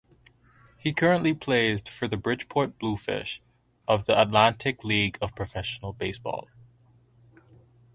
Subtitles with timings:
[0.79, 3.39] He currently plays for the Bridgeport Bluefish
[3.87, 6.47] of the Atlantic League of Professional Baseball.